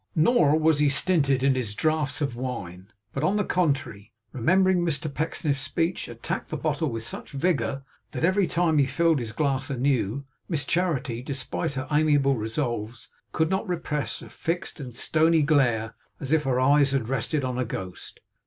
[0.15, 5.13] Nor was he stinted in his draughts of wine; but on the contrary, remembering Mr
[5.13, 9.69] Pecksniff's speech, attacked the bottle with such vigour, that every time he filled his glass
[9.69, 15.93] anew, Miss Charity, despite her amiable resolves, could not repress a fixed and stony glare,
[16.19, 18.21] as if her eyes had rested on a ghost.